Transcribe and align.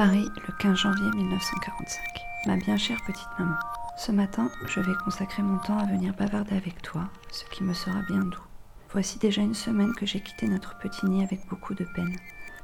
Paris, 0.00 0.30
le 0.48 0.54
15 0.58 0.78
janvier 0.78 1.10
1945. 1.14 2.02
Ma 2.46 2.56
bien 2.56 2.78
chère 2.78 2.96
petite 3.06 3.28
maman, 3.38 3.58
ce 3.98 4.12
matin, 4.12 4.50
je 4.66 4.80
vais 4.80 4.94
consacrer 5.04 5.42
mon 5.42 5.58
temps 5.58 5.76
à 5.76 5.84
venir 5.84 6.14
bavarder 6.14 6.56
avec 6.56 6.80
toi, 6.80 7.10
ce 7.30 7.44
qui 7.50 7.62
me 7.64 7.74
sera 7.74 8.00
bien 8.08 8.20
doux. 8.20 8.40
Voici 8.92 9.18
déjà 9.18 9.42
une 9.42 9.52
semaine 9.52 9.94
que 9.94 10.06
j'ai 10.06 10.22
quitté 10.22 10.48
notre 10.48 10.78
petit 10.78 11.04
nid 11.04 11.22
avec 11.22 11.46
beaucoup 11.50 11.74
de 11.74 11.84
peine. 11.94 12.16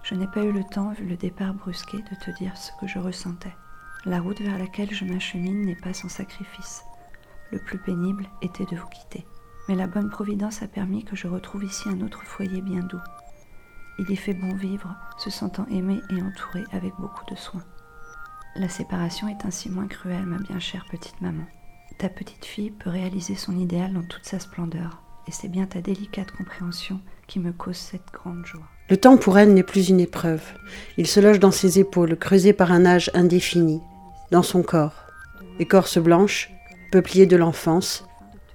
Je 0.03 0.15
n'ai 0.15 0.27
pas 0.27 0.45
eu 0.45 0.51
le 0.51 0.65
temps, 0.65 0.93
vu 0.93 1.05
le 1.05 1.19
départ 1.19 1.53
brusqué, 1.53 1.99
de 1.99 2.25
te 2.25 2.31
dire 2.39 2.57
ce 2.57 2.71
que 2.81 2.87
je 2.87 2.99
ressentais. 2.99 3.55
La 4.07 4.21
route 4.21 4.41
vers 4.41 4.59
laquelle 4.59 4.95
je 4.95 5.05
m'achemine 5.05 5.67
n'est 5.67 5.77
pas 5.77 5.93
sans 5.93 6.09
sacrifice. 6.09 6.85
Le 7.53 7.59
plus 7.59 7.77
pénible 7.77 8.25
était 8.41 8.65
de 8.65 8.77
vous 8.77 8.89
quitter. 8.89 9.27
Mais 9.69 9.75
la 9.75 9.89
bonne 9.89 10.09
providence 10.09 10.63
a 10.63 10.69
permis 10.69 11.05
que 11.05 11.17
je 11.17 11.29
retrouve 11.29 11.65
ici 11.65 11.91
un 11.91 12.01
autre 12.01 12.23
foyer 12.25 12.63
bien 12.63 12.81
doux. 12.81 13.03
Il 13.99 14.11
y 14.11 14.17
fait 14.17 14.35
bon 14.35 14.55
vivre, 14.55 14.95
se 15.17 15.31
sentant 15.31 15.67
aimé 15.71 16.03
et 16.11 16.21
entouré 16.21 16.65
avec 16.73 16.93
beaucoup 16.99 17.25
de 17.31 17.37
soins. 17.37 17.65
La 18.57 18.69
séparation 18.69 19.29
est 19.29 19.47
ainsi 19.47 19.71
moins 19.71 19.87
cruelle, 19.87 20.27
ma 20.27 20.39
bien 20.39 20.59
chère 20.59 20.87
petite 20.91 21.21
maman. 21.21 21.45
Ta 21.99 22.09
petite 22.09 22.45
fille 22.45 22.71
peut 22.71 22.91
réaliser 22.91 23.37
son 23.37 23.57
idéal 23.59 23.95
dans 23.95 24.03
toute 24.03 24.25
sa 24.25 24.39
splendeur, 24.39 25.03
et 25.27 25.33
c'est 25.33 25.49
bien 25.49 25.67
ta 25.67 25.81
délicate 25.81 26.31
compréhension 26.31 27.01
qui 27.27 27.41
me 27.41 27.53
cause 27.53 27.77
cette 27.77 28.13
grande 28.13 28.45
joie. 28.45 28.69
Le 28.91 28.99
temps 28.99 29.17
pour 29.17 29.39
elle 29.39 29.55
n'est 29.55 29.63
plus 29.63 29.89
une 29.89 30.01
épreuve. 30.01 30.43
Il 30.99 31.07
se 31.07 31.21
loge 31.21 31.41
dans 31.41 31.51
ses 31.51 31.79
épaules, 31.79 32.17
creusé 32.17 32.53
par 32.53 32.73
un 32.73 32.85
âge 32.85 33.11
indéfini, 33.15 33.81
dans 34.31 34.43
son 34.43 34.63
corps. 34.63 35.07
Écorce 35.59 35.99
blanche, 35.99 36.51
peuplier 36.93 37.27
de 37.27 37.37
l'enfance. 37.37 38.07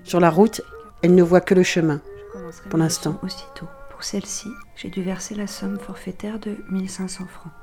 Sur 0.03 0.19
la 0.19 0.29
route, 0.29 0.61
elle 1.01 1.16
ne 1.16 1.23
voit 1.23 1.41
que 1.41 1.55
le 1.55 1.63
chemin, 1.63 1.99
pour 2.69 2.77
l'instant. 2.77 3.19
Aussitôt. 3.23 3.67
Pour 4.02 4.07
celle-ci, 4.07 4.49
j'ai 4.75 4.89
dû 4.89 5.03
verser 5.03 5.35
la 5.35 5.45
somme 5.45 5.77
forfaitaire 5.77 6.39
de 6.39 6.57
1500 6.71 7.27
francs. 7.27 7.53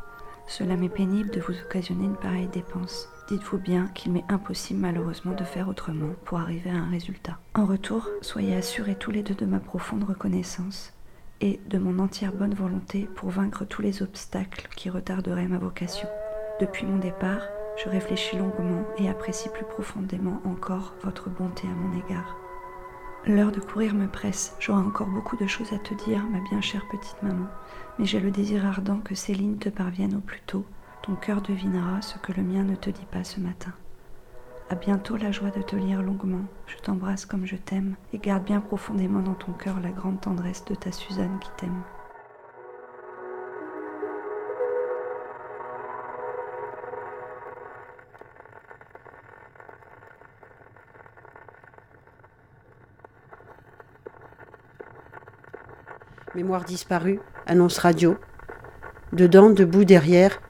Cela 0.46 0.76
m'est 0.76 0.88
pénible 0.88 1.30
de 1.30 1.40
vous 1.40 1.52
occasionner 1.66 2.04
une 2.04 2.14
pareille 2.14 2.46
dépense. 2.46 3.08
Dites-vous 3.26 3.58
bien 3.58 3.88
qu'il 3.88 4.12
m'est 4.12 4.24
impossible 4.28 4.78
malheureusement 4.78 5.32
de 5.32 5.42
faire 5.42 5.68
autrement 5.68 6.14
pour 6.24 6.38
arriver 6.38 6.70
à 6.70 6.76
un 6.76 6.90
résultat. 6.90 7.40
En 7.54 7.66
retour, 7.66 8.08
soyez 8.22 8.54
assurés 8.54 8.94
tous 8.94 9.10
les 9.10 9.24
deux 9.24 9.34
de 9.34 9.46
ma 9.46 9.58
profonde 9.58 10.04
reconnaissance 10.04 10.92
et 11.40 11.58
de 11.66 11.78
mon 11.78 11.98
entière 11.98 12.32
bonne 12.32 12.54
volonté 12.54 13.08
pour 13.16 13.30
vaincre 13.30 13.64
tous 13.64 13.82
les 13.82 14.00
obstacles 14.00 14.68
qui 14.76 14.90
retarderaient 14.90 15.48
ma 15.48 15.58
vocation. 15.58 16.08
Depuis 16.60 16.86
mon 16.86 16.98
départ, 16.98 17.42
je 17.82 17.88
réfléchis 17.88 18.36
longuement 18.36 18.84
et 18.96 19.08
apprécie 19.08 19.48
plus 19.48 19.64
profondément 19.64 20.40
encore 20.44 20.94
votre 21.02 21.30
bonté 21.30 21.66
à 21.66 21.74
mon 21.74 21.98
égard. 21.98 22.36
L'heure 23.28 23.52
de 23.52 23.60
courir 23.60 23.92
me 23.92 24.06
presse. 24.06 24.56
J'aurai 24.58 24.80
encore 24.80 25.08
beaucoup 25.08 25.36
de 25.36 25.46
choses 25.46 25.74
à 25.74 25.78
te 25.78 25.92
dire, 25.92 26.24
ma 26.30 26.40
bien 26.48 26.62
chère 26.62 26.88
petite 26.88 27.22
maman, 27.22 27.46
mais 27.98 28.06
j'ai 28.06 28.20
le 28.20 28.30
désir 28.30 28.64
ardent 28.64 29.00
que 29.04 29.14
ces 29.14 29.34
lignes 29.34 29.58
te 29.58 29.68
parviennent 29.68 30.16
au 30.16 30.20
plus 30.20 30.40
tôt. 30.46 30.64
Ton 31.02 31.14
cœur 31.14 31.42
devinera 31.42 32.00
ce 32.00 32.16
que 32.16 32.32
le 32.32 32.42
mien 32.42 32.62
ne 32.62 32.74
te 32.74 32.88
dit 32.88 33.06
pas 33.12 33.24
ce 33.24 33.38
matin. 33.38 33.72
À 34.70 34.76
bientôt 34.76 35.18
la 35.18 35.30
joie 35.30 35.50
de 35.50 35.60
te 35.60 35.76
lire 35.76 36.00
longuement. 36.00 36.46
Je 36.66 36.78
t'embrasse 36.78 37.26
comme 37.26 37.44
je 37.44 37.56
t'aime 37.56 37.96
et 38.14 38.18
garde 38.18 38.44
bien 38.44 38.62
profondément 38.62 39.20
dans 39.20 39.34
ton 39.34 39.52
cœur 39.52 39.78
la 39.82 39.90
grande 39.90 40.22
tendresse 40.22 40.64
de 40.64 40.74
ta 40.74 40.90
Suzanne 40.90 41.38
qui 41.38 41.50
t'aime. 41.58 41.82
Mémoire 56.34 56.64
disparue, 56.64 57.20
annonce 57.46 57.78
radio. 57.78 58.16
Dedans, 59.14 59.48
debout 59.48 59.84
derrière, 59.84 60.42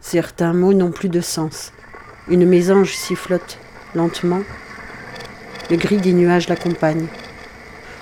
certains 0.00 0.52
mots 0.52 0.74
n'ont 0.74 0.90
plus 0.90 1.08
de 1.08 1.20
sens. 1.20 1.72
Une 2.28 2.44
mésange 2.44 2.96
sifflote 2.96 3.58
lentement. 3.94 4.40
Le 5.70 5.76
gris 5.76 5.98
des 5.98 6.14
nuages 6.14 6.48
l'accompagne. 6.48 7.06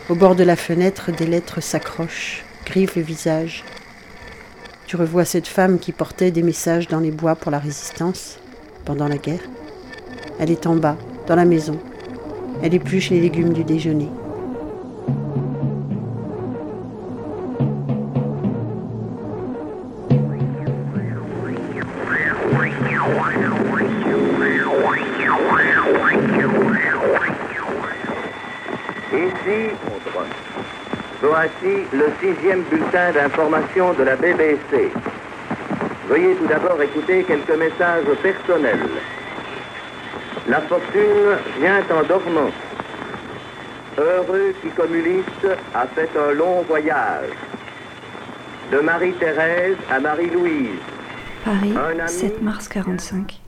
Au 0.09 0.15
bord 0.15 0.37
de 0.37 0.43
la 0.43 0.57
fenêtre, 0.57 1.13
des 1.13 1.27
lettres 1.27 1.61
s'accrochent, 1.61 2.45
grivent 2.65 2.97
le 2.97 3.03
visage. 3.03 3.63
Tu 4.87 4.97
revois 4.97 5.27
cette 5.27 5.49
femme 5.49 5.79
qui 5.79 5.93
portait 5.93 6.31
des 6.31 6.43
messages 6.43 6.89
dans 6.89 7.01
les 7.01 7.11
bois 7.11 7.37
pour 7.37 7.51
la 7.51 7.59
résistance 7.59 8.39
pendant 8.87 9.07
la 9.07 9.19
guerre. 9.19 9.43
Elle 10.41 10.51
est 10.51 10.67
en 10.67 10.77
bas, 10.77 10.97
dans 11.27 11.37
la 11.37 11.45
maison. 11.45 11.79
Elle 12.63 12.73
épluche 12.73 13.11
les 13.11 13.21
légumes 13.21 13.53
du 13.53 13.65
déjeuner. 13.65 14.09
Voici 31.39 31.87
le 31.93 32.07
sixième 32.21 32.63
bulletin 32.65 33.13
d'information 33.13 33.93
de 33.93 34.03
la 34.03 34.17
BBC. 34.17 34.91
Veuillez 36.09 36.35
tout 36.35 36.47
d'abord 36.49 36.83
écouter 36.83 37.23
quelques 37.23 37.57
messages 37.57 38.07
personnels. 38.21 38.91
La 40.49 40.61
fortune 40.63 41.37
vient 41.61 41.85
en 41.97 42.03
dormant. 42.03 42.51
Heureux 43.97 44.53
qui 44.63 44.69
communiste 44.71 45.47
a 45.75 45.87
fait 45.87 46.11
un 46.19 46.33
long 46.33 46.63
voyage. 46.63 47.31
De 48.73 48.81
Marie-Thérèse 48.81 49.77
à 49.91 50.01
Marie-Louise. 50.01 50.81
Paris, 51.45 51.73
Un 51.77 52.01
ami 52.01 52.09
7 52.09 52.43
mars 52.43 52.67
45. 52.69 53.41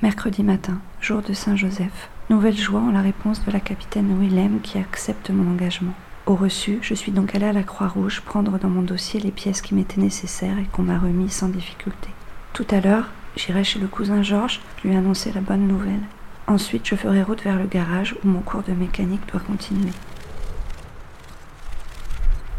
Mercredi 0.00 0.44
matin, 0.44 0.78
jour 1.00 1.22
de 1.22 1.32
Saint-Joseph. 1.32 2.08
Nouvelle 2.30 2.56
joie 2.56 2.80
en 2.80 2.92
la 2.92 3.00
réponse 3.00 3.44
de 3.44 3.50
la 3.50 3.60
capitaine 3.60 4.16
Willem 4.20 4.60
qui 4.60 4.78
accepte 4.78 5.30
mon 5.30 5.50
engagement. 5.50 5.94
Au 6.26 6.34
reçu, 6.34 6.80
je 6.82 6.92
suis 6.92 7.12
donc 7.12 7.36
allée 7.36 7.46
à 7.46 7.52
la 7.52 7.62
Croix-Rouge 7.62 8.20
prendre 8.22 8.58
dans 8.58 8.68
mon 8.68 8.82
dossier 8.82 9.20
les 9.20 9.30
pièces 9.30 9.62
qui 9.62 9.76
m'étaient 9.76 10.00
nécessaires 10.00 10.58
et 10.58 10.66
qu'on 10.72 10.82
m'a 10.82 10.98
remis 10.98 11.30
sans 11.30 11.48
difficulté. 11.48 12.08
Tout 12.52 12.66
à 12.70 12.80
l'heure, 12.80 13.10
j'irai 13.36 13.62
chez 13.62 13.78
le 13.78 13.86
cousin 13.86 14.24
Georges 14.24 14.60
lui 14.82 14.96
annoncer 14.96 15.30
la 15.32 15.40
bonne 15.40 15.68
nouvelle. 15.68 16.02
Ensuite, 16.48 16.84
je 16.84 16.96
ferai 16.96 17.22
route 17.22 17.44
vers 17.44 17.56
le 17.56 17.66
garage 17.66 18.16
où 18.24 18.28
mon 18.28 18.40
cours 18.40 18.64
de 18.64 18.72
mécanique 18.72 19.20
doit 19.30 19.40
continuer. 19.40 19.92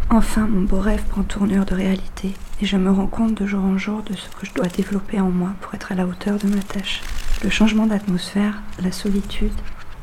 Enfin, 0.10 0.48
mon 0.48 0.62
beau 0.62 0.80
rêve 0.80 1.04
prend 1.10 1.24
tournure 1.24 1.66
de 1.66 1.76
réalité 1.76 2.36
et 2.62 2.66
je 2.66 2.78
me 2.78 2.90
rends 2.90 3.08
compte 3.08 3.34
de 3.34 3.46
jour 3.46 3.66
en 3.66 3.78
jour 3.78 4.02
de 4.02 4.16
ce 4.16 4.30
que 4.30 4.46
je 4.46 4.54
dois 4.54 4.68
développer 4.68 5.20
en 5.20 5.30
moi 5.30 5.50
pour 5.60 5.76
être 5.76 5.92
à 5.92 5.96
la 5.96 6.08
hauteur 6.08 6.38
de 6.38 6.48
ma 6.48 6.62
tâche. 6.62 7.02
Le 7.44 7.50
changement 7.50 7.86
d'atmosphère, 7.86 8.62
la 8.82 8.94
solitude, 8.94 9.52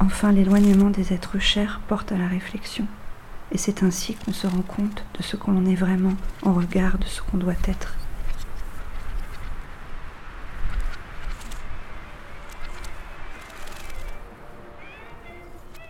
enfin 0.01 0.33
l'éloignement 0.33 0.91
des 0.91 1.15
êtres 1.15 1.39
chers 1.39 1.81
portent 1.89 2.13
à 2.13 2.19
la 2.19 2.29
réflexion. 2.29 2.87
Et 3.55 3.59
c'est 3.59 3.85
ainsi 3.85 4.15
qu'on 4.15 4.33
se 4.33 4.49
rend 4.49 4.63
compte 4.63 5.05
de 5.17 5.23
ce 5.23 5.37
qu'on 5.37 5.65
est 5.67 5.77
vraiment 5.77 6.15
en 6.43 6.53
regard 6.53 6.99
de 6.99 7.05
ce 7.05 7.23
qu'on 7.23 7.37
doit 7.39 7.55
être. 7.69 7.95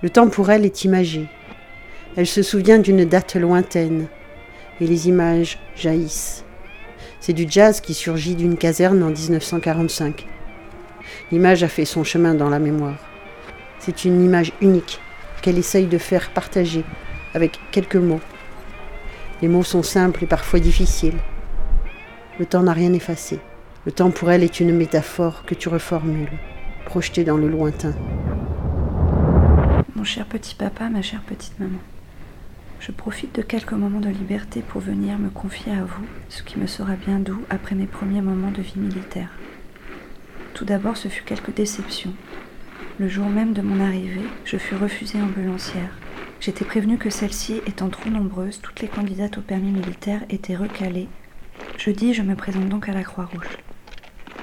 Le 0.03 0.11
temps 0.11 0.29
pour 0.29 0.50
elle 0.50 0.67
est 0.67 0.85
imagé. 0.85 1.31
Elle 2.17 2.27
se 2.27 2.43
souvient 2.43 2.79
d'une 2.79 3.06
date 3.06 3.35
lointaine, 3.37 4.09
et 4.79 4.87
les 4.87 5.09
images 5.09 5.59
jaillissent. 5.75 6.44
C'est 7.19 7.33
du 7.33 7.47
jazz 7.49 7.81
qui 7.81 7.94
surgit 7.94 8.35
d'une 8.35 8.59
caserne 8.59 9.03
en 9.03 9.09
1945. 9.09 10.27
L'image 11.33 11.62
a 11.62 11.69
fait 11.69 11.87
son 11.87 12.05
chemin 12.05 12.35
dans 12.35 12.50
la 12.50 12.59
mémoire. 12.59 12.99
C'est 13.79 14.05
une 14.05 14.23
image 14.23 14.53
unique 14.61 15.00
qu'elle 15.41 15.56
essaye 15.56 15.87
de 15.87 15.97
faire 15.97 16.29
partager 16.31 16.85
avec 17.35 17.59
quelques 17.71 17.97
mots. 17.97 18.21
Les 19.43 19.49
mots 19.49 19.65
sont 19.65 19.83
simples 19.83 20.25
et 20.25 20.27
parfois 20.27 20.61
difficiles. 20.61 21.19
Le 22.39 22.47
temps 22.47 22.63
n'a 22.63 22.73
rien 22.73 22.93
effacé. 22.93 23.41
Le 23.85 23.93
temps 23.93 24.11
pour 24.11 24.31
elle 24.31 24.43
est 24.43 24.61
une 24.61 24.75
métaphore 24.75 25.45
que 25.45 25.55
tu 25.55 25.69
reformules, 25.69 26.33
projetée 26.87 27.25
dans 27.25 27.37
le 27.37 27.49
lointain. 27.49 27.93
Mon 29.95 30.05
cher 30.05 30.25
petit 30.27 30.55
papa, 30.55 30.89
ma 30.89 31.03
chère 31.03 31.21
petite 31.21 31.59
maman, 31.61 31.79
je 32.81 32.93
profite 32.93 33.35
de 33.35 33.43
quelques 33.43 33.73
moments 33.73 34.01
de 34.01 34.09
liberté 34.09 34.63
pour 34.63 34.81
venir 34.81 35.19
me 35.19 35.31
confier 35.31 35.73
à 35.73 35.85
vous, 35.85 36.05
ce 36.29 36.43
qui 36.43 36.59
me 36.59 36.67
sera 36.67 36.95
bien 36.95 37.19
doux 37.19 37.43
après 37.51 37.75
mes 37.75 37.87
premiers 37.87 38.23
moments 38.23 38.51
de 38.51 38.63
vie 38.63 38.79
militaire. 38.79 39.31
Tout 40.55 40.65
d'abord, 40.65 40.97
ce 40.97 41.09
fut 41.09 41.25
quelques 41.25 41.55
déceptions. 41.55 42.15
Le 42.99 43.09
jour 43.09 43.29
même 43.29 43.53
de 43.53 43.63
mon 43.63 43.85
arrivée, 43.85 44.27
je 44.45 44.57
fus 44.57 44.77
refusée 44.77 45.21
ambulancière. 45.21 45.91
J'étais 46.44 46.67
prévenue 46.67 46.99
que 46.99 47.08
celle-ci 47.08 47.62
étant 47.67 47.88
trop 47.88 48.11
nombreuse, 48.11 48.61
toutes 48.61 48.82
les 48.82 48.88
candidates 48.88 49.38
au 49.38 49.41
permis 49.41 49.70
militaire 49.70 50.20
étaient 50.29 50.55
recalées. 50.55 51.08
Jeudi, 51.79 52.12
je 52.12 52.20
me 52.20 52.35
présente 52.35 52.69
donc 52.69 52.87
à 52.87 52.93
la 52.93 53.02
Croix-Rouge. 53.02 53.49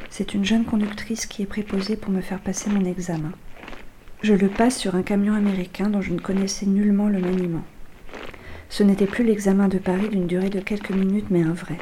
C'est 0.09 0.33
une 0.33 0.43
jeune 0.43 0.65
conductrice 0.65 1.27
qui 1.27 1.43
est 1.43 1.45
préposée 1.45 1.95
pour 1.95 2.09
me 2.09 2.21
faire 2.21 2.39
passer 2.39 2.71
mon 2.71 2.83
examen. 2.85 3.31
Je 4.23 4.33
le 4.33 4.47
passe 4.47 4.79
sur 4.79 4.95
un 4.95 5.03
camion 5.03 5.35
américain 5.35 5.91
dont 5.91 6.01
je 6.01 6.11
ne 6.11 6.19
connaissais 6.19 6.65
nullement 6.65 7.07
le 7.07 7.19
maniement. 7.19 7.63
Ce 8.69 8.81
n'était 8.81 9.05
plus 9.05 9.23
l'examen 9.23 9.67
de 9.67 9.77
Paris 9.77 10.09
d'une 10.09 10.25
durée 10.25 10.49
de 10.49 10.59
quelques 10.59 10.89
minutes, 10.89 11.29
mais 11.29 11.43
un 11.43 11.53
vrai. 11.53 11.77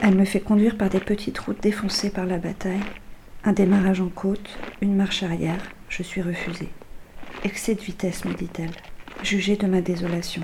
Elle 0.00 0.16
me 0.16 0.24
fait 0.24 0.40
conduire 0.40 0.76
par 0.76 0.90
des 0.90 0.98
petites 0.98 1.38
routes 1.38 1.62
défoncées 1.62 2.10
par 2.10 2.26
la 2.26 2.38
bataille. 2.38 2.82
Un 3.44 3.52
démarrage 3.52 4.00
en 4.00 4.08
côte, 4.08 4.58
une 4.82 4.96
marche 4.96 5.22
arrière, 5.22 5.62
je 5.88 6.02
suis 6.02 6.20
refusée. 6.20 6.70
Excès 7.44 7.76
de 7.76 7.80
vitesse, 7.80 8.24
me 8.24 8.34
dit-elle. 8.34 8.72
Jugée 9.22 9.56
de 9.56 9.66
ma 9.66 9.82
désolation. 9.82 10.42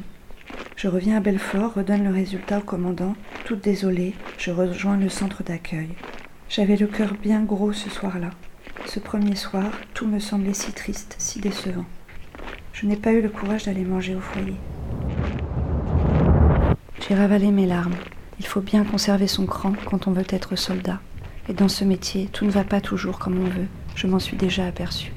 Je 0.76 0.87
reviens 0.87 1.17
à 1.17 1.20
Belfort, 1.20 1.75
redonne 1.75 2.05
le 2.05 2.12
résultat 2.12 2.58
au 2.58 2.62
commandant. 2.62 3.17
Toute 3.46 3.64
désolée, 3.64 4.14
je 4.37 4.50
rejoins 4.50 4.99
le 4.99 5.08
centre 5.08 5.43
d'accueil. 5.43 5.88
J'avais 6.50 6.76
le 6.76 6.87
cœur 6.87 7.14
bien 7.14 7.43
gros 7.43 7.73
ce 7.73 7.88
soir-là. 7.88 8.31
Ce 8.84 9.00
premier 9.00 9.34
soir, 9.34 9.73
tout 9.94 10.06
me 10.06 10.19
semblait 10.19 10.52
si 10.52 10.73
triste, 10.73 11.17
si 11.19 11.40
décevant. 11.40 11.87
Je 12.75 12.87
n'ai 12.87 12.96
pas 12.96 13.12
eu 13.12 13.23
le 13.23 13.31
courage 13.31 13.64
d'aller 13.64 13.84
manger 13.84 14.14
au 14.14 14.20
foyer. 14.20 14.56
J'ai 17.08 17.14
ravalé 17.14 17.50
mes 17.50 17.67
larmes. 17.67 17.96
Il 18.38 18.46
faut 18.46 18.61
bien 18.61 18.84
conserver 18.84 19.26
son 19.26 19.46
cran 19.46 19.73
quand 19.87 20.06
on 20.06 20.12
veut 20.12 20.26
être 20.28 20.55
soldat. 20.55 21.00
Et 21.49 21.55
dans 21.55 21.69
ce 21.69 21.84
métier, 21.84 22.28
tout 22.31 22.44
ne 22.44 22.50
va 22.50 22.64
pas 22.64 22.82
toujours 22.82 23.19
comme 23.19 23.38
on 23.38 23.49
veut. 23.49 23.69
Je 23.94 24.06
m'en 24.06 24.19
suis 24.19 24.37
déjà 24.37 24.67
aperçue. 24.67 25.12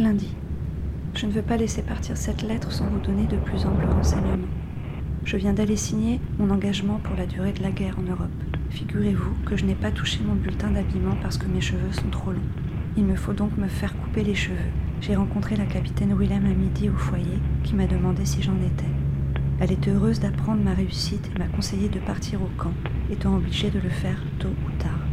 Lundi. 0.00 0.34
Je 1.14 1.26
ne 1.26 1.30
veux 1.30 1.42
pas 1.42 1.58
laisser 1.58 1.82
partir 1.82 2.16
cette 2.16 2.40
lettre 2.40 2.72
sans 2.72 2.86
vous 2.86 3.00
donner 3.00 3.26
de 3.26 3.36
plus 3.36 3.66
amples 3.66 3.84
renseignements. 3.84 4.48
Je 5.24 5.36
viens 5.36 5.52
d'aller 5.52 5.76
signer 5.76 6.20
mon 6.38 6.48
engagement 6.48 7.00
pour 7.04 7.16
la 7.16 7.26
durée 7.26 7.52
de 7.52 7.62
la 7.62 7.70
guerre 7.70 7.98
en 7.98 8.10
Europe. 8.10 8.30
Figurez-vous 8.70 9.34
que 9.44 9.56
je 9.56 9.66
n'ai 9.66 9.74
pas 9.74 9.90
touché 9.90 10.20
mon 10.24 10.34
bulletin 10.34 10.70
d'habillement 10.70 11.16
parce 11.20 11.36
que 11.36 11.46
mes 11.46 11.60
cheveux 11.60 11.92
sont 11.92 12.08
trop 12.10 12.32
longs. 12.32 12.38
Il 12.96 13.04
me 13.04 13.14
faut 13.14 13.34
donc 13.34 13.56
me 13.58 13.68
faire 13.68 13.94
couper 14.00 14.24
les 14.24 14.34
cheveux. 14.34 14.56
J'ai 15.02 15.16
rencontré 15.16 15.54
la 15.54 15.66
capitaine 15.66 16.16
Willem 16.18 16.46
à 16.46 16.54
midi 16.54 16.88
au 16.88 16.96
foyer 16.96 17.38
qui 17.62 17.74
m'a 17.74 17.86
demandé 17.86 18.24
si 18.24 18.40
j'en 18.40 18.56
étais. 18.56 18.90
Elle 19.60 19.72
était 19.72 19.90
heureuse 19.90 20.20
d'apprendre 20.20 20.64
ma 20.64 20.72
réussite 20.72 21.30
et 21.34 21.38
m'a 21.38 21.48
conseillé 21.48 21.90
de 21.90 21.98
partir 21.98 22.40
au 22.40 22.48
camp, 22.56 22.72
étant 23.10 23.36
obligée 23.36 23.68
de 23.68 23.80
le 23.80 23.90
faire 23.90 24.22
tôt 24.38 24.48
ou 24.48 24.82
tard. 24.82 25.06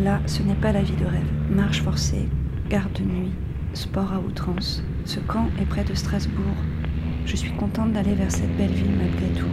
Là, 0.00 0.20
ce 0.26 0.42
n'est 0.42 0.54
pas 0.54 0.72
la 0.72 0.82
vie 0.82 0.96
de 0.96 1.06
rêve. 1.06 1.30
Marche 1.50 1.82
forcée, 1.82 2.28
garde 2.68 2.92
de 2.94 3.04
nuit, 3.04 3.32
sport 3.74 4.12
à 4.12 4.20
outrance. 4.20 4.82
Ce 5.04 5.20
camp 5.20 5.48
est 5.60 5.66
près 5.66 5.84
de 5.84 5.94
Strasbourg. 5.94 6.56
Je 7.26 7.36
suis 7.36 7.52
contente 7.52 7.92
d'aller 7.92 8.14
vers 8.14 8.30
cette 8.30 8.56
belle 8.56 8.72
ville 8.72 8.96
malgré 8.96 9.28
tout. 9.38 9.48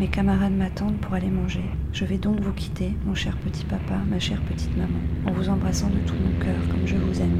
Mes 0.00 0.08
camarades 0.08 0.56
m'attendent 0.56 0.96
pour 0.96 1.14
aller 1.14 1.30
manger. 1.30 1.64
Je 1.92 2.04
vais 2.04 2.18
donc 2.18 2.40
vous 2.40 2.52
quitter, 2.52 2.92
mon 3.06 3.14
cher 3.14 3.36
petit 3.36 3.64
papa, 3.64 3.94
ma 4.10 4.18
chère 4.18 4.40
petite 4.42 4.76
maman, 4.76 4.98
en 5.26 5.32
vous 5.32 5.48
embrassant 5.48 5.88
de 5.88 5.98
tout 6.06 6.14
mon 6.14 6.44
cœur 6.44 6.56
comme 6.70 6.86
je 6.86 6.96
vous 6.96 7.20
aime. 7.20 7.38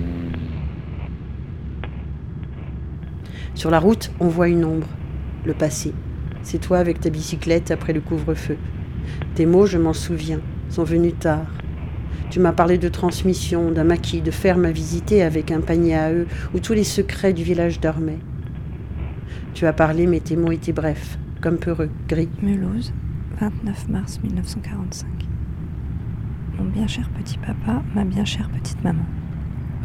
Sur 3.54 3.70
la 3.70 3.78
route, 3.78 4.10
on 4.20 4.28
voit 4.28 4.48
une 4.48 4.64
ombre, 4.64 4.88
le 5.44 5.54
passé. 5.54 5.92
C'est 6.42 6.60
toi 6.60 6.78
avec 6.78 7.00
ta 7.00 7.10
bicyclette 7.10 7.70
après 7.70 7.92
le 7.92 8.00
couvre-feu. 8.00 8.56
Tes 9.34 9.46
mots, 9.46 9.66
je 9.66 9.78
m'en 9.78 9.92
souviens, 9.92 10.40
sont 10.68 10.84
venus 10.84 11.14
tard. 11.18 11.46
Tu 12.28 12.38
m'as 12.38 12.52
parlé 12.52 12.78
de 12.78 12.88
transmission, 12.88 13.70
d'un 13.70 13.84
maquis, 13.84 14.20
de 14.20 14.30
ferme 14.30 14.64
à 14.64 14.70
visiter 14.70 15.22
avec 15.22 15.50
un 15.50 15.60
panier 15.60 15.96
à 15.96 16.12
eux 16.12 16.26
où 16.54 16.60
tous 16.60 16.74
les 16.74 16.84
secrets 16.84 17.32
du 17.32 17.42
village 17.42 17.80
dormaient. 17.80 18.18
Tu 19.54 19.66
as 19.66 19.72
parlé, 19.72 20.06
mais 20.06 20.20
tes 20.20 20.36
mots 20.36 20.52
étaient 20.52 20.72
brefs, 20.72 21.18
comme 21.40 21.58
peureux, 21.58 21.90
gris. 22.08 22.28
Mulhouse, 22.42 22.92
29 23.40 23.88
mars 23.88 24.20
1945. 24.22 25.08
Mon 26.58 26.64
bien 26.66 26.86
cher 26.86 27.08
petit 27.10 27.38
papa, 27.38 27.82
ma 27.94 28.04
bien 28.04 28.24
chère 28.24 28.50
petite 28.50 28.84
maman. 28.84 29.04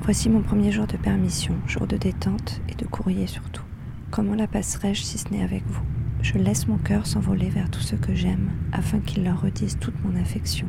Voici 0.03 0.29
mon 0.29 0.41
premier 0.41 0.71
jour 0.71 0.85
de 0.85 0.97
permission, 0.97 1.55
jour 1.65 1.87
de 1.87 1.97
détente 1.97 2.61
et 2.69 2.75
de 2.75 2.85
courrier 2.85 3.27
surtout. 3.27 3.63
Comment 4.11 4.35
la 4.35 4.45
passerai-je 4.45 5.01
si 5.01 5.17
ce 5.17 5.29
n'est 5.29 5.43
avec 5.43 5.63
vous? 5.67 5.81
Je 6.21 6.37
laisse 6.37 6.67
mon 6.67 6.77
cœur 6.77 7.07
s'envoler 7.07 7.49
vers 7.49 7.71
tous 7.71 7.81
ceux 7.81 7.97
que 7.97 8.13
j'aime, 8.13 8.49
afin 8.71 8.99
qu'ils 8.99 9.23
leur 9.23 9.41
redisent 9.41 9.77
toute 9.79 9.95
mon 10.03 10.19
affection, 10.19 10.67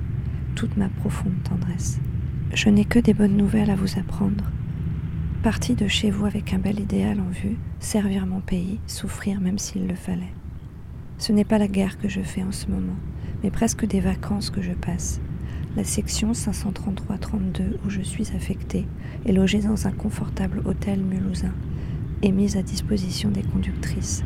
toute 0.57 0.77
ma 0.79 0.89
profonde 0.89 1.37
tendresse. 1.45 2.01
Je 2.53 2.71
n'ai 2.71 2.87
que 2.87 2.99
des 2.99 3.13
bonnes 3.13 3.37
nouvelles 3.37 3.71
à 3.71 3.77
vous 3.77 3.99
apprendre. 3.99 4.51
Parti 5.43 5.75
de 5.75 5.87
chez 5.87 6.11
vous 6.11 6.25
avec 6.25 6.55
un 6.55 6.59
bel 6.59 6.81
idéal 6.81 7.21
en 7.21 7.29
vue, 7.29 7.59
servir 7.79 8.27
mon 8.27 8.41
pays, 8.41 8.81
souffrir 8.87 9.41
même 9.41 9.59
s'il 9.59 9.87
le 9.87 9.95
fallait. 9.95 10.33
Ce 11.19 11.31
n'est 11.31 11.45
pas 11.45 11.59
la 11.59 11.69
guerre 11.69 11.99
que 11.99 12.09
je 12.09 12.23
fais 12.23 12.43
en 12.43 12.53
ce 12.53 12.69
moment, 12.69 12.97
mais 13.45 13.51
presque 13.51 13.87
des 13.87 14.01
vacances 14.01 14.49
que 14.49 14.63
je 14.63 14.73
passe. 14.73 15.21
La 15.77 15.85
section 15.85 16.33
533-32 16.33 17.77
où 17.85 17.91
je 17.91 18.01
suis 18.01 18.29
affectée 18.35 18.87
est 19.27 19.33
logée 19.33 19.61
dans 19.61 19.87
un 19.87 19.93
confortable 19.93 20.63
hôtel 20.65 21.01
mulhousin 21.01 21.53
et 22.23 22.33
mise 22.33 22.57
à 22.57 22.63
disposition 22.63 23.31
des 23.31 23.43
conductrices. 23.43 24.25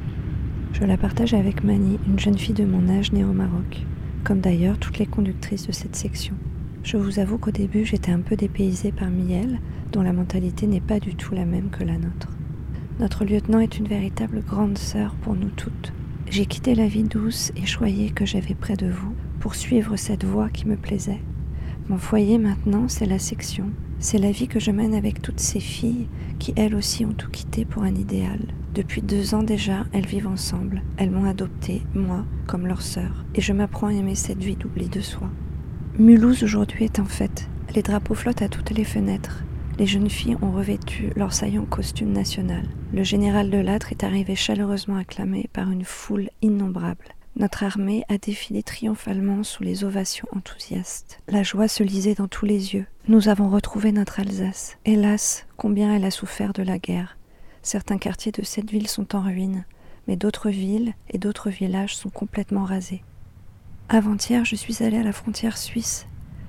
Je 0.74 0.84
la 0.84 0.96
partage 0.96 1.34
avec 1.34 1.64
Mani, 1.64 1.98
une 2.06 2.20
jeune 2.20 2.38
fille 2.38 2.54
de 2.54 2.64
mon 2.64 2.88
âge 2.88 3.10
née 3.10 3.24
au 3.24 3.32
Maroc 3.32 3.84
comme 4.24 4.40
d'ailleurs 4.40 4.78
toutes 4.78 4.98
les 4.98 5.06
conductrices 5.06 5.66
de 5.66 5.72
cette 5.72 5.96
section. 5.96 6.34
Je 6.82 6.96
vous 6.96 7.18
avoue 7.18 7.38
qu'au 7.38 7.50
début 7.50 7.84
j'étais 7.84 8.12
un 8.12 8.20
peu 8.20 8.36
dépaysée 8.36 8.92
parmi 8.92 9.32
elles, 9.32 9.60
dont 9.92 10.02
la 10.02 10.12
mentalité 10.12 10.66
n'est 10.66 10.80
pas 10.80 11.00
du 11.00 11.14
tout 11.14 11.34
la 11.34 11.44
même 11.44 11.70
que 11.70 11.84
la 11.84 11.98
nôtre. 11.98 12.28
Notre 12.98 13.24
lieutenant 13.24 13.60
est 13.60 13.78
une 13.78 13.88
véritable 13.88 14.42
grande 14.42 14.78
sœur 14.78 15.14
pour 15.22 15.34
nous 15.34 15.50
toutes. 15.50 15.92
J'ai 16.30 16.46
quitté 16.46 16.74
la 16.74 16.86
vie 16.86 17.02
douce 17.02 17.50
et 17.56 17.66
choyée 17.66 18.10
que 18.10 18.26
j'avais 18.26 18.54
près 18.54 18.76
de 18.76 18.88
vous 18.88 19.14
pour 19.40 19.54
suivre 19.54 19.96
cette 19.96 20.24
voie 20.24 20.48
qui 20.48 20.66
me 20.66 20.76
plaisait. 20.76 21.20
Mon 21.88 21.98
foyer 21.98 22.38
maintenant, 22.38 22.88
c'est 22.88 23.06
la 23.06 23.18
section. 23.18 23.70
C'est 23.98 24.18
la 24.18 24.30
vie 24.30 24.48
que 24.48 24.60
je 24.60 24.70
mène 24.70 24.94
avec 24.94 25.20
toutes 25.22 25.40
ces 25.40 25.60
filles 25.60 26.06
qui 26.38 26.52
elles 26.56 26.74
aussi 26.74 27.04
ont 27.04 27.12
tout 27.12 27.30
quitté 27.30 27.64
pour 27.64 27.82
un 27.82 27.94
idéal. 27.94 28.40
Depuis 28.74 29.02
deux 29.02 29.34
ans 29.34 29.42
déjà, 29.42 29.84
elles 29.92 30.06
vivent 30.06 30.28
ensemble. 30.28 30.82
Elles 30.96 31.10
m'ont 31.10 31.28
adoptée, 31.28 31.82
moi, 31.94 32.24
comme 32.46 32.68
leur 32.68 32.82
sœur, 32.82 33.24
et 33.34 33.40
je 33.40 33.52
m'apprends 33.52 33.88
à 33.88 33.92
aimer 33.92 34.14
cette 34.14 34.42
vie 34.42 34.56
d'oubli 34.56 34.88
de 34.88 35.00
soi. 35.00 35.28
Mulhouse 35.98 36.44
aujourd'hui 36.44 36.84
est 36.84 37.00
en 37.00 37.04
fête. 37.04 37.48
Les 37.74 37.82
drapeaux 37.82 38.14
flottent 38.14 38.42
à 38.42 38.48
toutes 38.48 38.70
les 38.70 38.84
fenêtres. 38.84 39.42
Les 39.78 39.86
jeunes 39.86 40.10
filles 40.10 40.36
ont 40.40 40.52
revêtu 40.52 41.10
leur 41.16 41.32
saillant 41.32 41.64
costume 41.64 42.12
national. 42.12 42.64
Le 42.92 43.02
général 43.02 43.50
de 43.50 43.58
Lattre 43.58 43.92
est 43.92 44.04
arrivé 44.04 44.36
chaleureusement 44.36 44.96
acclamé 44.96 45.48
par 45.52 45.70
une 45.70 45.84
foule 45.84 46.30
innombrable. 46.42 47.14
Notre 47.36 47.64
armée 47.64 48.04
a 48.08 48.18
défilé 48.18 48.62
triomphalement 48.62 49.42
sous 49.42 49.62
les 49.62 49.84
ovations 49.84 50.28
enthousiastes. 50.36 51.20
La 51.28 51.42
joie 51.42 51.68
se 51.68 51.82
lisait 51.82 52.14
dans 52.14 52.28
tous 52.28 52.44
les 52.44 52.74
yeux. 52.74 52.86
Nous 53.08 53.28
avons 53.28 53.48
retrouvé 53.48 53.92
notre 53.92 54.20
Alsace. 54.20 54.76
Hélas, 54.84 55.46
combien 55.56 55.94
elle 55.94 56.04
a 56.04 56.10
souffert 56.10 56.52
de 56.52 56.62
la 56.62 56.78
guerre. 56.78 57.16
Certains 57.62 57.98
quartiers 57.98 58.32
de 58.32 58.42
cette 58.42 58.70
ville 58.70 58.88
sont 58.88 59.14
en 59.14 59.20
ruine, 59.20 59.64
mais 60.08 60.16
d'autres 60.16 60.50
villes 60.50 60.94
et 61.10 61.18
d'autres 61.18 61.50
villages 61.50 61.94
sont 61.94 62.08
complètement 62.08 62.64
rasés. 62.64 63.02
Avant-hier, 63.88 64.44
je 64.44 64.56
suis 64.56 64.82
allée 64.82 64.98
à 64.98 65.02
la 65.02 65.12
frontière 65.12 65.58
suisse. 65.58 66.06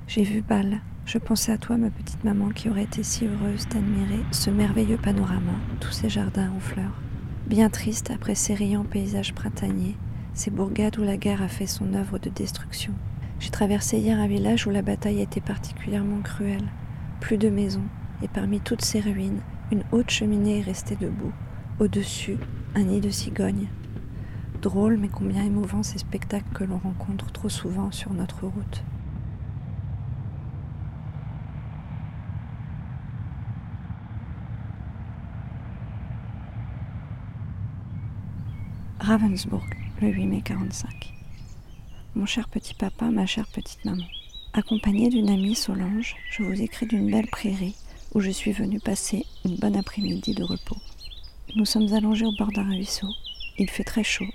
J'ai 0.08 0.24
vu 0.24 0.42
Bâle. 0.42 0.80
Je 1.06 1.18
pensais 1.18 1.52
à 1.52 1.58
toi, 1.58 1.78
ma 1.78 1.90
petite 1.90 2.24
maman, 2.24 2.50
qui 2.50 2.70
aurait 2.70 2.84
été 2.84 3.04
si 3.04 3.26
heureuse 3.26 3.68
d'admirer 3.68 4.24
ce 4.32 4.50
merveilleux 4.50 4.98
panorama, 4.98 5.54
tous 5.80 5.92
ces 5.92 6.10
jardins 6.10 6.52
en 6.56 6.60
fleurs. 6.60 7.02
Bien 7.48 7.70
triste 7.70 8.12
après 8.12 8.36
ces 8.36 8.54
riants 8.54 8.86
paysages 8.86 9.34
printaniers, 9.34 9.98
ces 10.34 10.52
bourgades 10.52 10.98
où 11.00 11.04
la 11.04 11.18
guerre 11.18 11.42
a 11.42 11.48
fait 11.48 11.66
son 11.66 11.94
œuvre 11.96 12.20
de 12.20 12.30
destruction. 12.30 12.94
J'ai 13.40 13.50
traversé 13.50 13.98
hier 13.98 14.20
un 14.20 14.28
village 14.28 14.68
où 14.68 14.70
la 14.70 14.84
bataille 14.84 15.22
était 15.22 15.42
particulièrement 15.42 16.22
cruelle. 16.22 16.70
Plus 17.20 17.38
de 17.38 17.50
maisons, 17.50 17.88
et 18.22 18.28
parmi 18.28 18.60
toutes 18.60 18.86
ces 18.86 19.02
ruines, 19.02 19.42
une 19.72 19.84
haute 19.94 20.10
cheminée 20.10 20.60
est 20.60 20.64
restée 20.64 20.98
debout. 20.98 21.32
Au-dessus, 21.80 22.38
un 22.76 22.84
nid 22.84 23.00
de 23.00 23.10
cigogne. 23.10 23.70
Drôle, 24.62 24.98
mais 24.98 25.08
combien 25.08 25.44
émouvant 25.44 25.82
ces 25.82 25.98
spectacles 25.98 26.54
que 26.54 26.66
l'on 26.66 26.78
rencontre 26.78 27.32
trop 27.32 27.50
souvent 27.50 27.90
sur 27.92 28.14
notre 28.14 28.46
route. 28.46 28.84
Ravensburg, 39.00 39.66
le 40.02 40.10
8 40.10 40.26
mai 40.28 40.42
45. 40.42 41.14
Mon 42.16 42.26
cher 42.26 42.50
petit 42.50 42.76
papa, 42.76 43.10
ma 43.10 43.26
chère 43.26 43.48
petite 43.48 43.84
maman. 43.86 44.06
Accompagné 44.54 45.10
d'une 45.10 45.30
amie 45.30 45.56
Solange, 45.56 46.16
je 46.30 46.44
vous 46.44 46.62
écris 46.62 46.86
d'une 46.86 47.10
belle 47.10 47.28
prairie 47.28 47.76
où 48.14 48.20
je 48.20 48.32
suis 48.32 48.52
venue 48.52 48.80
passer 48.80 49.26
une 49.46 49.56
bonne 49.56 49.76
après-midi 49.76 50.34
de 50.34 50.44
repos. 50.44 50.78
Nous 51.56 51.66
sommes 51.66 51.94
allongés 51.94 52.26
au 52.26 52.32
bord 52.38 52.52
d'un 52.52 52.68
ruisseau. 52.68 53.08
Il 53.58 53.70
fait 53.70 53.84
très 53.84 54.04
chaud. 54.04 54.28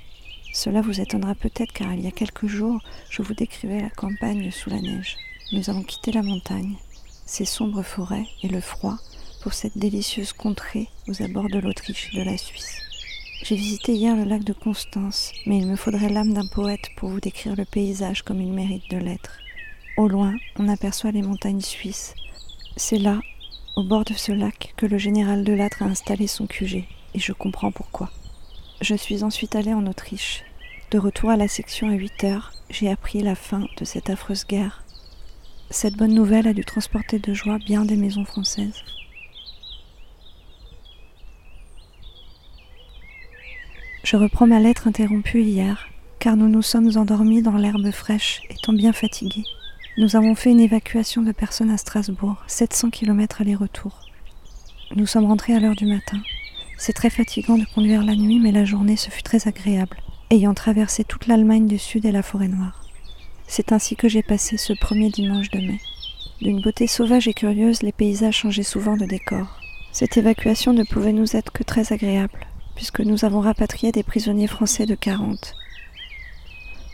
Cela 0.52 0.80
vous 0.80 1.00
étonnera 1.00 1.35
peut-être 1.35 1.73
car 1.73 1.92
il 1.92 2.00
y 2.00 2.06
a 2.06 2.12
quelques 2.12 2.47
jours, 2.47 2.80
je 3.11 3.23
vous 3.23 3.35
décrivais 3.35 3.80
la 3.80 3.90
campagne 3.90 4.50
sous 4.50 4.71
la 4.71 4.80
neige. 4.80 5.16
Nous 5.52 5.68
avons 5.71 5.83
quitté 5.83 6.12
la 6.12 6.23
montagne, 6.23 6.76
ces 7.26 7.45
sombres 7.45 7.83
forêts 7.83 8.26
et 8.42 8.49
le 8.49 8.61
froid 8.61 8.97
pour 9.42 9.54
cette 9.54 9.78
délicieuse 9.78 10.33
contrée 10.33 10.88
aux 11.09 11.23
abords 11.23 11.49
de 11.49 11.59
l'Autriche 11.59 12.11
et 12.12 12.18
de 12.18 12.23
la 12.23 12.37
Suisse. 12.37 12.80
J'ai 13.42 13.54
visité 13.54 13.92
hier 13.92 14.16
le 14.16 14.25
lac 14.25 14.42
de 14.45 14.52
Constance, 14.52 15.33
mais 15.45 15.59
il 15.59 15.66
me 15.66 15.76
faudrait 15.76 16.09
l'âme 16.09 16.33
d'un 16.33 16.47
poète 16.47 16.88
pour 16.97 17.11
vous 17.11 17.21
décrire 17.21 17.54
le 17.54 17.64
paysage 17.64 18.23
comme 18.23 18.40
il 18.40 18.52
mérite 18.52 18.90
de 18.90 18.97
l'être. 18.97 19.38
Au 19.97 20.09
loin, 20.09 20.35
on 20.59 20.68
aperçoit 20.68 21.12
les 21.12 21.23
montagnes 21.23 21.61
suisses. 21.61 22.14
C'est 22.76 22.99
là, 22.99 23.21
au 23.76 23.83
bord 23.83 24.04
de 24.04 24.14
ce 24.14 24.33
lac, 24.33 24.73
que 24.78 24.87
le 24.87 24.97
général 24.97 25.45
Delattre 25.45 25.83
a 25.83 25.87
installé 25.87 26.26
son 26.26 26.47
QG, 26.47 26.85
et 27.14 27.18
je 27.18 27.33
comprends 27.33 27.71
pourquoi. 27.71 28.11
Je 28.80 28.95
suis 28.95 29.23
ensuite 29.23 29.54
allée 29.54 29.75
en 29.75 29.87
Autriche. 29.87 30.45
De 30.90 30.99
retour 30.99 31.28
à 31.28 31.37
la 31.37 31.47
section 31.47 31.90
à 31.90 31.92
8 31.92 32.25
heures, 32.25 32.52
j'ai 32.71 32.90
appris 32.90 33.23
la 33.23 33.35
fin 33.35 33.66
de 33.78 33.85
cette 33.85 34.09
affreuse 34.09 34.47
guerre. 34.47 34.83
Cette 35.68 35.97
bonne 35.97 36.14
nouvelle 36.14 36.49
a 36.49 36.54
dû 36.54 36.64
transporter 36.64 37.18
de 37.18 37.35
joie 37.35 37.59
bien 37.59 37.85
des 37.85 37.97
maisons 37.97 38.25
françaises. 38.25 38.83
Je 44.04 44.16
reprends 44.16 44.47
ma 44.47 44.61
lettre 44.61 44.87
interrompue 44.87 45.42
hier, 45.42 45.88
car 46.18 46.37
nous 46.37 46.49
nous 46.49 46.62
sommes 46.62 46.97
endormis 46.97 47.42
dans 47.42 47.56
l'herbe 47.56 47.90
fraîche, 47.90 48.40
étant 48.49 48.73
bien 48.73 48.92
fatigués. 48.92 49.45
Nous 49.99 50.15
avons 50.15 50.35
fait 50.35 50.50
une 50.50 50.61
évacuation 50.61 51.23
de 51.23 51.33
personnes 51.33 51.71
à 51.71 51.79
Strasbourg, 51.79 52.37
700 52.49 52.91
km 52.91 53.41
aller-retour. 53.41 53.99
Nous 54.95 55.07
sommes 55.07 55.25
rentrés 55.25 55.55
à 55.55 55.59
l'heure 55.59 55.75
du 55.75 55.87
matin. 55.87 56.19
C'est 56.76 56.93
très 56.93 57.09
fatigant 57.09 57.57
de 57.57 57.65
conduire 57.75 58.05
la 58.05 58.15
nuit, 58.15 58.38
mais 58.38 58.53
la 58.53 58.67
journée 58.67 58.97
se 58.97 59.09
fut 59.09 59.23
très 59.23 59.49
agréable, 59.49 59.97
ayant 60.29 60.53
traversé 60.53 61.03
toute 61.03 61.26
l'Allemagne 61.26 61.67
du 61.67 61.79
Sud 61.79 62.05
et 62.05 62.12
la 62.12 62.23
forêt 62.23 62.49
noire. 62.49 62.85
C'est 63.47 63.73
ainsi 63.73 63.97
que 63.97 64.07
j'ai 64.07 64.23
passé 64.23 64.59
ce 64.59 64.75
premier 64.75 65.09
dimanche 65.09 65.50
de 65.50 65.61
mai. 65.61 65.81
D'une 66.43 66.61
beauté 66.61 66.87
sauvage 66.87 67.26
et 67.26 67.33
curieuse, 67.33 67.81
les 67.81 67.93
paysages 67.93 68.37
changeaient 68.37 68.65
souvent 68.65 68.99
de 68.99 69.07
décor. 69.07 69.59
Cette 69.93 70.19
évacuation 70.19 70.75
ne 70.75 70.85
pouvait 70.85 71.15
nous 71.15 71.37
être 71.37 71.53
que 71.53 71.62
très 71.62 71.95
agréable, 71.95 72.47
puisque 72.75 73.00
nous 73.00 73.25
avons 73.25 73.41
rapatrié 73.41 73.93
des 73.93 74.03
prisonniers 74.03 74.47
français 74.47 74.85
de 74.85 74.95
40. 74.95 75.55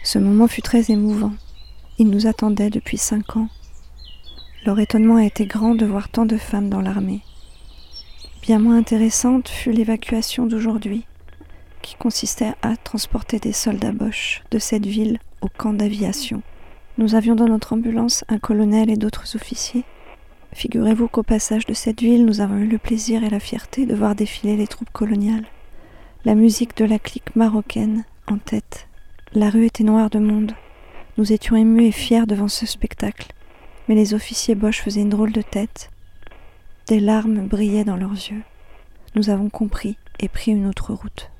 Ce 0.05 0.21
moment 0.21 0.47
fut 0.47 0.63
très 0.63 0.93
émouvant. 0.93 1.33
Ils 1.99 2.09
nous 2.09 2.27
attendaient 2.27 2.71
depuis 2.71 2.99
cinq 2.99 3.37
ans. 3.37 3.49
Leur 4.65 4.81
étonnement 4.81 5.17
a 5.17 5.25
été 5.25 5.47
grand 5.47 5.75
de 5.75 5.85
voir 5.85 6.09
tant 6.09 6.25
de 6.25 6.37
femmes 6.37 6.69
dans 6.69 6.81
l'armée. 6.81 7.21
Bien 8.43 8.59
moins 8.59 8.79
intéressante 8.79 9.49
fut 9.49 9.73
l'évacuation 9.73 10.47
d'aujourd'hui, 10.47 11.05
qui 11.83 11.95
consistait 11.97 12.55
à 12.63 12.77
transporter 12.77 13.39
des 13.39 13.53
soldats 13.53 13.93
Bosch 13.93 14.43
de 14.51 14.59
cette 14.59 14.87
ville 14.87 15.19
au 15.43 15.49
camp 15.49 15.73
d'aviation. 15.73 16.43
Nous 16.99 17.15
avions 17.15 17.35
dans 17.35 17.49
notre 17.49 17.73
ambulance 17.73 18.25
un 18.29 18.39
colonel 18.39 18.91
et 18.91 18.97
d'autres 18.97 19.37
officiers. 19.37 19.85
Figurez-vous 20.55 21.09
qu'au 21.09 21.23
passage 21.23 21.67
de 21.67 21.75
cette 21.75 22.01
ville, 22.01 22.25
nous 22.25 22.41
avons 22.41 22.57
eu 22.57 22.67
le 22.67 22.79
plaisir 22.79 23.25
et 23.25 23.31
la 23.31 23.41
fierté 23.41 23.87
de 23.87 23.95
voir 23.95 24.15
défiler 24.15 24.57
les 24.57 24.67
troupes 24.67 24.93
coloniales. 24.93 25.47
La 26.25 26.35
musique 26.35 26.77
de 26.77 26.85
la 26.85 26.99
clique 26.99 27.35
marocaine 27.37 28.05
en 28.29 28.39
tête. 28.39 28.89
La 29.35 29.51
rue 29.51 29.67
était 29.67 29.85
noire 29.85 30.11
de 30.11 30.19
monde. 30.19 30.53
Nous 31.19 31.31
étions 31.31 31.57
émus 31.57 31.85
et 31.85 31.92
fiers 31.92 32.26
devant 32.26 32.49
ce 32.49 32.64
spectacle, 32.64 33.33
mais 33.87 33.95
les 33.95 34.14
officiers 34.14 34.54
Bosch 34.54 34.81
faisaient 34.81 35.02
une 35.02 35.11
drôle 35.11 35.33
de 35.33 35.42
tête, 35.42 35.90
des 36.88 37.00
larmes 37.00 37.47
brillaient 37.47 37.85
dans 37.85 37.97
leurs 37.97 38.12
yeux. 38.12 38.42
Nous 39.14 39.28
avons 39.28 39.50
compris 39.50 39.99
et 40.21 40.28
pris 40.28 40.52
une 40.52 40.66
autre 40.66 40.95
route. 40.95 41.31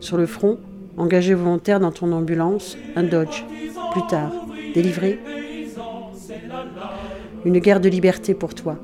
Sur 0.00 0.16
le 0.18 0.26
front, 0.26 0.58
engagé 0.96 1.34
volontaire 1.34 1.80
dans 1.80 1.90
ton 1.90 2.12
ambulance, 2.12 2.76
un 2.94 3.02
Dodge. 3.02 3.44
Plus 3.92 4.06
tard, 4.08 4.32
délivré. 4.74 5.18
Une 7.44 7.58
guerre 7.58 7.80
de 7.80 7.88
liberté 7.88 8.34
pour 8.34 8.54
toi, 8.54 8.78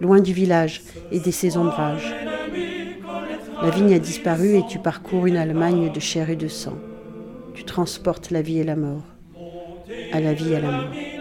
loin 0.00 0.20
du 0.20 0.32
village 0.32 0.82
et 1.10 1.20
des 1.20 1.32
saisons 1.32 1.62
ombrages. 1.62 2.14
La 3.62 3.70
vigne 3.70 3.94
a 3.94 3.98
disparu 3.98 4.56
et 4.56 4.66
tu 4.68 4.78
parcours 4.78 5.26
une 5.26 5.36
Allemagne 5.36 5.90
de 5.92 6.00
chair 6.00 6.28
et 6.28 6.36
de 6.36 6.48
sang. 6.48 6.76
Tu 7.54 7.64
transportes 7.64 8.30
la 8.30 8.42
vie 8.42 8.58
et 8.58 8.64
la 8.64 8.76
mort. 8.76 9.04
À 10.12 10.20
la 10.20 10.34
vie 10.34 10.52
et 10.52 10.56
à 10.56 10.60
la 10.60 10.70
mort. 10.70 11.13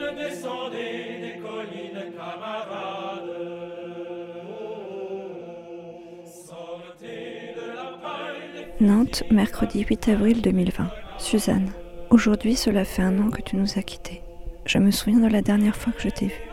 Nantes, 8.84 9.24
mercredi 9.32 9.86
8 9.88 10.10
avril 10.10 10.42
2020. 10.42 10.90
Suzanne, 11.18 11.72
aujourd'hui 12.10 12.58
cela 12.58 12.84
fait 12.84 13.02
un 13.02 13.18
an 13.20 13.30
que 13.30 13.42
tu 13.42 13.56
nous 13.56 13.80
as 13.80 13.82
quittés. 13.82 14.22
Je 14.66 14.78
me 14.78 14.92
souviens 14.92 15.22
de 15.22 15.32
la 15.32 15.42
dernière 15.42 15.78
fois 15.78 15.94
que 15.94 16.02
je 16.02 16.10
t'ai 16.10 16.26
vue. 16.26 16.50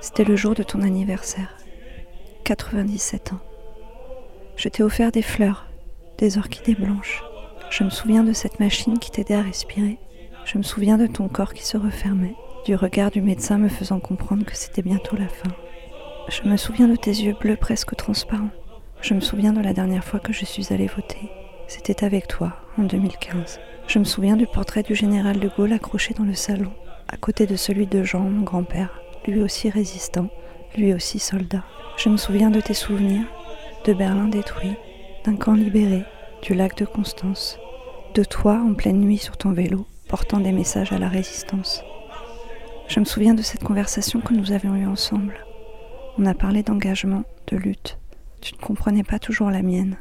C'était 0.00 0.24
le 0.24 0.36
jour 0.36 0.54
de 0.54 0.62
ton 0.62 0.80
anniversaire. 0.80 1.54
97 2.44 3.34
ans. 3.34 3.40
Je 4.56 4.70
t'ai 4.70 4.82
offert 4.82 5.12
des 5.12 5.20
fleurs, 5.20 5.66
des 6.16 6.38
orchidées 6.38 6.76
blanches. 6.76 7.22
Je 7.68 7.84
me 7.84 7.90
souviens 7.90 8.24
de 8.24 8.32
cette 8.32 8.58
machine 8.58 8.98
qui 8.98 9.10
t'aidait 9.10 9.34
à 9.34 9.42
respirer. 9.42 9.98
Je 10.46 10.56
me 10.56 10.62
souviens 10.62 10.96
de 10.96 11.06
ton 11.06 11.28
corps 11.28 11.52
qui 11.52 11.66
se 11.66 11.76
refermait, 11.76 12.36
du 12.64 12.74
regard 12.74 13.10
du 13.10 13.20
médecin 13.20 13.58
me 13.58 13.68
faisant 13.68 14.00
comprendre 14.00 14.46
que 14.46 14.56
c'était 14.56 14.80
bientôt 14.80 15.16
la 15.16 15.28
fin. 15.28 15.50
Je 16.30 16.48
me 16.48 16.56
souviens 16.56 16.88
de 16.88 16.96
tes 16.96 17.10
yeux 17.10 17.36
bleus 17.38 17.58
presque 17.58 17.94
transparents. 17.96 18.48
Je 19.04 19.12
me 19.12 19.20
souviens 19.20 19.52
de 19.52 19.60
la 19.60 19.74
dernière 19.74 20.02
fois 20.02 20.18
que 20.18 20.32
je 20.32 20.46
suis 20.46 20.72
allée 20.72 20.86
voter. 20.86 21.30
C'était 21.66 22.06
avec 22.06 22.26
toi, 22.26 22.54
en 22.78 22.84
2015. 22.84 23.60
Je 23.86 23.98
me 23.98 24.04
souviens 24.04 24.34
du 24.34 24.46
portrait 24.46 24.82
du 24.82 24.94
général 24.94 25.38
de 25.38 25.50
Gaulle 25.54 25.74
accroché 25.74 26.14
dans 26.14 26.24
le 26.24 26.32
salon, 26.32 26.72
à 27.08 27.18
côté 27.18 27.44
de 27.44 27.54
celui 27.54 27.86
de 27.86 28.02
Jean, 28.02 28.20
mon 28.20 28.44
grand-père, 28.44 29.02
lui 29.26 29.42
aussi 29.42 29.68
résistant, 29.68 30.28
lui 30.78 30.94
aussi 30.94 31.18
soldat. 31.18 31.64
Je 31.98 32.08
me 32.08 32.16
souviens 32.16 32.48
de 32.48 32.62
tes 32.62 32.72
souvenirs, 32.72 33.26
de 33.84 33.92
Berlin 33.92 34.28
détruit, 34.28 34.72
d'un 35.26 35.36
camp 35.36 35.52
libéré, 35.52 36.04
du 36.40 36.54
lac 36.54 36.74
de 36.78 36.86
Constance, 36.86 37.58
de 38.14 38.24
toi 38.24 38.54
en 38.54 38.72
pleine 38.72 39.00
nuit 39.00 39.18
sur 39.18 39.36
ton 39.36 39.52
vélo, 39.52 39.86
portant 40.08 40.40
des 40.40 40.52
messages 40.52 40.92
à 40.92 40.98
la 40.98 41.10
résistance. 41.10 41.84
Je 42.88 43.00
me 43.00 43.04
souviens 43.04 43.34
de 43.34 43.42
cette 43.42 43.64
conversation 43.64 44.22
que 44.22 44.32
nous 44.32 44.52
avions 44.52 44.74
eue 44.74 44.86
ensemble. 44.86 45.44
On 46.16 46.24
a 46.24 46.32
parlé 46.32 46.62
d'engagement, 46.62 47.24
de 47.48 47.58
lutte, 47.58 47.98
tu 48.44 48.54
ne 48.54 48.60
comprenais 48.60 49.02
pas 49.02 49.18
toujours 49.18 49.50
la 49.50 49.62
mienne. 49.62 49.96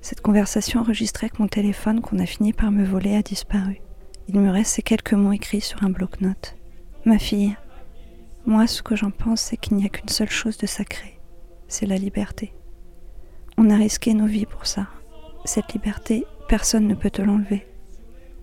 Cette 0.00 0.20
conversation 0.20 0.80
enregistrée 0.80 1.26
avec 1.26 1.40
mon 1.40 1.48
téléphone 1.48 2.00
qu'on 2.00 2.20
a 2.20 2.26
fini 2.26 2.52
par 2.52 2.70
me 2.70 2.84
voler 2.84 3.16
a 3.16 3.22
disparu. 3.22 3.80
Il 4.28 4.38
me 4.38 4.50
reste 4.50 4.74
ces 4.74 4.82
quelques 4.82 5.14
mots 5.14 5.32
écrits 5.32 5.60
sur 5.60 5.82
un 5.82 5.90
bloc-notes. 5.90 6.54
Ma 7.04 7.18
fille, 7.18 7.56
moi 8.46 8.68
ce 8.68 8.80
que 8.80 8.94
j'en 8.94 9.10
pense 9.10 9.40
c'est 9.40 9.56
qu'il 9.56 9.76
n'y 9.76 9.84
a 9.84 9.88
qu'une 9.88 10.08
seule 10.08 10.30
chose 10.30 10.56
de 10.56 10.66
sacré, 10.66 11.18
c'est 11.66 11.86
la 11.86 11.96
liberté. 11.96 12.54
On 13.58 13.68
a 13.70 13.76
risqué 13.76 14.14
nos 14.14 14.26
vies 14.26 14.46
pour 14.46 14.66
ça. 14.66 14.86
Cette 15.44 15.72
liberté, 15.72 16.24
personne 16.48 16.86
ne 16.86 16.94
peut 16.94 17.10
te 17.10 17.22
l'enlever. 17.22 17.66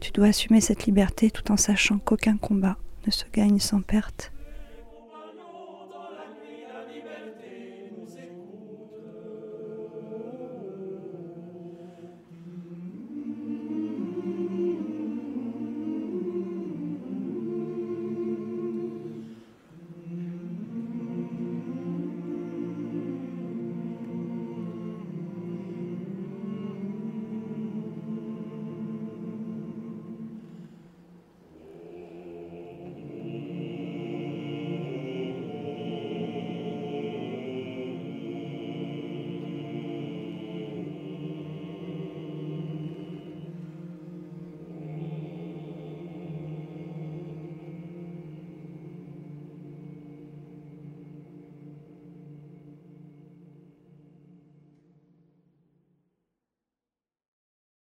Tu 0.02 0.12
dois 0.12 0.28
assumer 0.28 0.60
cette 0.60 0.86
liberté 0.86 1.32
tout 1.32 1.54
en 1.54 1.58
sachant 1.58 2.00
qu'aucun 2.00 2.36
combat 2.36 2.76
ne 3.08 3.12
se 3.12 3.26
gagne 3.32 3.60
sans 3.60 3.82
perte. 3.82 4.34